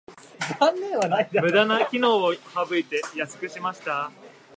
[1.33, 4.11] ムダな機能を省いて安くしました